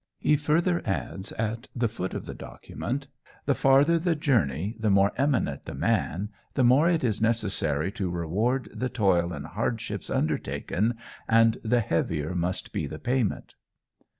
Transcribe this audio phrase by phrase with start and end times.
[0.17, 3.05] He further adds at the foot of the document,
[3.45, 8.09] "The farther the journey, the more eminent the man, the more it is necessary to
[8.09, 10.95] reward the toil and hardships undertaken,
[11.29, 13.53] and the heavier must be the payment."